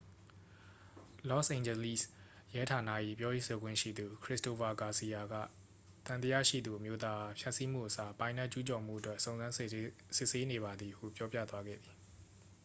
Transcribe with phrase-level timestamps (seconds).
[1.29, 2.03] လော့စ်အိန်ဂျလိစ်
[2.55, 2.81] ရဲဌာန၏
[3.19, 5.35] ပြောရေးဆိုခွင့်ရှိသူ ခရစ္စတိုဖာဂါစီယာက
[6.05, 9.59] သံသရှိသူအမျိုးသားအား ဖျက်စီးမှုအစား ပိုင်နက်ကျူးကျော်မှုအတွက် စုံစမ်းစ
[10.23, 11.95] စ်ဆေးနေပါသည်ဟု ပြောပြသွားခဲ့သည်